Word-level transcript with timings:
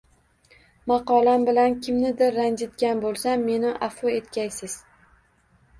Maqolam 0.91 1.45
bilan 1.49 1.75
kimnidir 1.87 2.33
ranjitgan 2.39 3.05
bo’lsam 3.07 3.47
meni 3.53 3.79
afu 3.91 4.17
etgaysiz 4.19 4.81